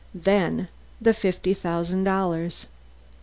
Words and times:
Then 0.15 0.67
the 0.99 1.13
fifty 1.13 1.53
thousand 1.53 2.05
dollars! 2.05 2.65